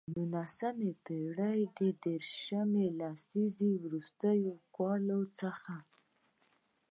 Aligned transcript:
د 0.01 0.03
نولسمې 0.15 0.91
پېړۍ 1.05 1.59
د 1.77 1.79
دیرشمې 2.03 2.85
لسیزې 2.99 3.71
وروستیو 3.83 4.53
کلونو 4.75 5.17
څخه. 5.39 5.75